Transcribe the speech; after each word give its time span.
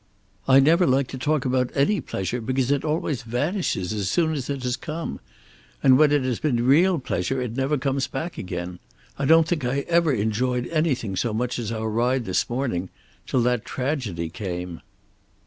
"I 0.47 0.59
never 0.59 0.87
like 0.87 1.05
to 1.09 1.17
talk 1.19 1.45
about 1.45 1.69
any 1.75 2.01
pleasure 2.01 2.41
because 2.41 2.71
it 2.71 2.83
always 2.83 3.21
vanishes 3.21 3.93
as 3.93 4.09
soon 4.09 4.33
as 4.33 4.49
it 4.49 4.63
has 4.63 4.75
come; 4.75 5.19
and 5.83 5.95
when 5.95 6.11
it 6.11 6.23
has 6.23 6.39
been 6.39 6.65
real 6.65 6.97
pleasure 6.97 7.39
it 7.39 7.55
never 7.55 7.77
comes 7.77 8.07
back 8.07 8.39
again. 8.39 8.79
I 9.19 9.25
don't 9.25 9.47
think 9.47 9.63
I 9.63 9.81
ever 9.81 10.11
enjoyed 10.11 10.65
anything 10.69 11.15
so 11.15 11.35
much 11.35 11.59
as 11.59 11.71
our 11.71 11.87
ride 11.87 12.25
this 12.25 12.49
morning, 12.49 12.89
till 13.27 13.43
that 13.43 13.63
tragedy 13.63 14.31
came." 14.31 14.81